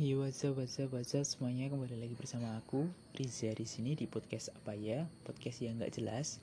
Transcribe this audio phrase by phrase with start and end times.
[0.00, 1.68] Yo what's up, what's up, what's up semuanya?
[1.68, 5.04] Kembali lagi bersama aku Riza di sini di podcast apa ya?
[5.28, 6.40] Podcast yang nggak jelas.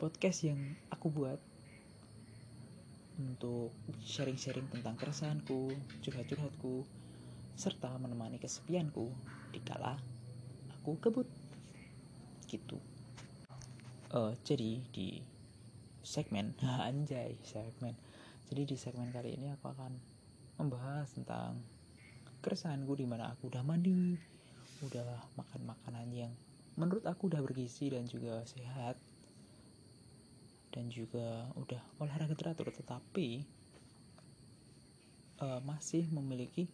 [0.00, 0.56] Podcast yang
[0.88, 1.36] aku buat
[3.20, 5.68] untuk sharing-sharing tentang keresahanku
[6.00, 6.88] curhat-curhatku
[7.60, 9.12] serta menemani kesepianku
[9.52, 10.00] di kala
[10.80, 11.28] aku kebut.
[12.48, 12.80] Gitu.
[14.16, 15.20] Uh, jadi di
[16.00, 16.56] segmen
[16.88, 18.00] anjay segmen.
[18.48, 19.92] Jadi di segmen kali ini aku akan
[20.56, 21.75] membahas tentang
[22.40, 24.16] keresahanku di mana aku udah mandi,
[24.84, 25.04] udah
[25.36, 26.32] makan makanan yang
[26.76, 29.00] menurut aku udah bergizi dan juga sehat
[30.76, 33.48] dan juga udah olahraga teratur tetapi
[35.40, 36.68] uh, masih memiliki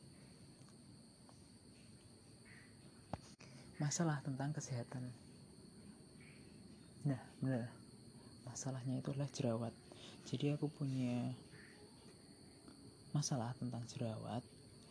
[3.79, 5.07] masalah tentang kesehatan.
[7.03, 7.67] Nah, benar.
[8.47, 9.75] Masalahnya itu adalah jerawat.
[10.27, 11.35] Jadi aku punya
[13.11, 14.43] masalah tentang jerawat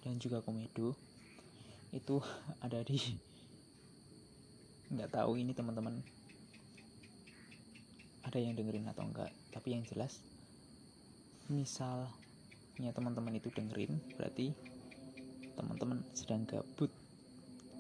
[0.02, 0.98] dan juga komedo.
[1.94, 2.22] Itu
[2.66, 2.98] ada di
[4.94, 6.02] nggak tahu ini teman-teman.
[8.22, 10.24] Ada yang dengerin atau enggak tapi yang jelas
[11.52, 14.56] misalnya teman-teman itu dengerin berarti
[15.60, 16.88] teman-teman sedang gabut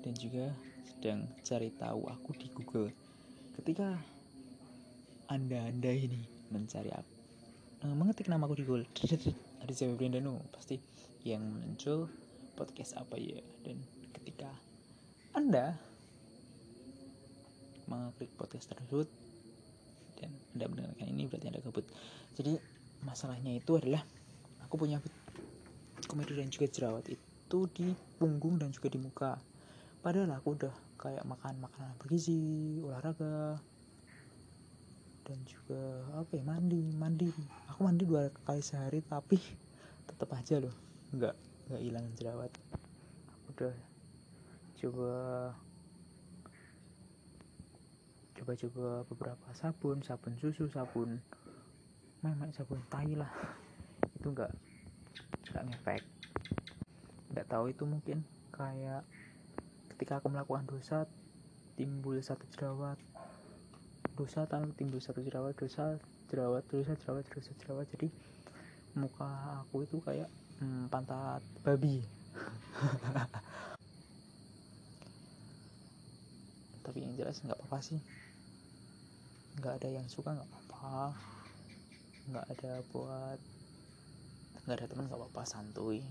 [0.03, 0.51] dan juga
[0.83, 2.91] sedang cari tahu aku di Google.
[3.55, 3.95] Ketika
[5.31, 7.20] anda-anda ini mencari aku
[7.81, 8.85] eh, mengetik nama aku di Google.
[9.61, 10.77] Ada Jawa Brandano pasti
[11.25, 12.09] yang muncul
[12.53, 13.41] podcast apa ya?
[13.65, 13.81] Dan
[14.13, 14.49] ketika
[15.33, 15.77] anda
[17.89, 19.09] mengklik podcast tersebut
[20.21, 21.85] dan anda mendengarkan ini berarti anda gabut.
[22.37, 22.55] Jadi
[23.03, 24.05] masalahnya itu adalah
[24.63, 25.01] aku punya
[26.05, 29.35] komedi dan juga jerawat itu di punggung dan juga di muka.
[30.01, 33.57] Padahal aku udah kayak makan makanan bergizi olahraga
[35.25, 35.81] dan juga
[36.17, 37.29] apa ya mandi mandi.
[37.73, 39.37] Aku mandi dua kali sehari tapi
[40.09, 40.73] tetap aja loh.
[41.13, 41.35] Nggak
[41.69, 42.51] nggak hilang jerawat.
[43.29, 43.75] Aku udah
[44.81, 45.13] coba
[48.41, 51.21] coba-coba beberapa sabun sabun susu sabun
[52.25, 53.29] memang sabun tai lah.
[54.17, 54.51] Itu nggak
[55.53, 56.03] nggak ngefek.
[57.31, 59.05] Nggak tahu itu mungkin kayak
[59.93, 61.05] ketika aku melakukan dosa
[61.77, 62.97] timbul satu jerawat
[64.15, 65.95] dosa tanpa timbul satu jerawat dosa
[66.31, 67.87] jerawat dosa jerawat dosa jerawat.
[67.91, 68.07] Jadi
[68.95, 70.27] muka aku itu kayak
[70.59, 72.03] hmm, pantat babi.
[76.85, 77.99] Tapi yang jelas nggak apa-apa sih.
[79.59, 81.15] Nggak ada yang suka nggak apa-apa.
[82.31, 83.39] Nggak ada buat
[84.67, 86.03] nggak ada teman nggak apa-apa santuy.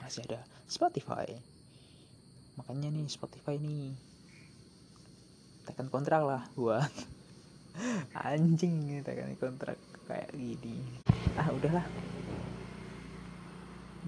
[0.00, 1.28] Masih ada Spotify.
[2.56, 4.09] Makanya nih Spotify nih
[5.80, 6.92] tekan kontrak lah buat
[8.28, 10.76] anjing tekan kontrak kayak gini.
[11.40, 11.88] Ah udahlah.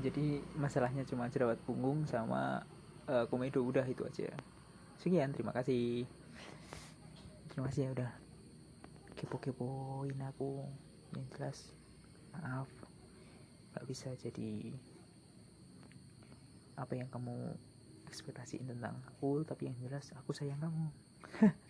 [0.05, 2.61] Jadi masalahnya cuma jerawat punggung sama
[3.09, 4.29] uh, komedo udah itu aja.
[5.01, 6.05] Sekian terima kasih.
[7.49, 8.13] Terima kasih ya udah.
[9.17, 10.69] Kepo-kepoin aku.
[11.17, 11.59] Yang jelas
[12.37, 12.69] maaf.
[13.73, 14.77] Gak bisa jadi
[16.77, 17.57] apa yang kamu
[18.13, 20.93] ekspektasiin tentang aku tapi yang jelas aku sayang kamu